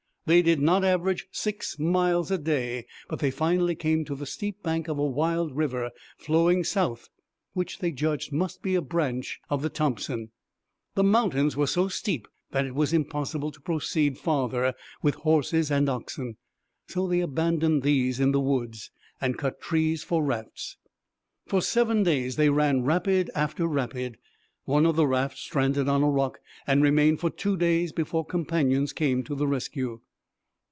They 0.27 0.43
did 0.43 0.61
not 0.61 0.85
average 0.85 1.27
six 1.31 1.79
miles 1.79 2.29
a 2.29 2.37
day; 2.37 2.85
but 3.09 3.19
they 3.19 3.31
finally 3.31 3.73
came 3.73 4.05
to 4.05 4.13
the 4.13 4.27
steep 4.27 4.61
bank 4.61 4.87
of 4.87 4.99
a 4.99 5.05
wild 5.05 5.55
river 5.57 5.89
flowing 6.19 6.63
south 6.63 7.09
which 7.53 7.79
they 7.79 7.91
judged 7.91 8.31
must 8.31 8.61
be 8.61 8.75
a 8.75 8.83
branch 8.83 9.41
of 9.49 9.63
the 9.63 9.69
Thompson. 9.69 10.29
The 10.93 11.03
mountains 11.03 11.57
were 11.57 11.65
so 11.67 11.87
steep 11.87 12.27
that 12.51 12.67
it 12.67 12.75
was 12.75 12.93
impossible 12.93 13.49
to 13.51 13.59
proceed 13.61 14.19
farther 14.19 14.75
with 15.01 15.15
horses 15.15 15.71
and 15.71 15.89
oxen; 15.89 16.37
so 16.87 17.07
they 17.07 17.19
abandoned 17.19 17.81
these 17.81 18.19
in 18.19 18.31
the 18.31 18.39
woods, 18.39 18.91
and 19.19 19.39
cut 19.39 19.59
trees 19.59 20.03
for 20.03 20.23
rafts. 20.23 20.77
For 21.47 21.63
seven 21.63 22.03
days 22.03 22.35
they 22.35 22.49
ran 22.51 22.83
rapid 22.83 23.31
after 23.33 23.65
rapid. 23.65 24.19
One 24.65 24.85
of 24.85 24.95
the 24.95 25.07
rafts 25.07 25.41
stranded 25.41 25.89
on 25.89 26.03
a 26.03 26.09
rock 26.09 26.39
and 26.67 26.83
remained 26.83 27.19
for 27.19 27.31
two 27.31 27.57
days 27.57 27.91
before 27.91 28.23
companions 28.23 28.93
came 28.93 29.23
to 29.23 29.33
the 29.33 29.47
rescue. 29.47 29.99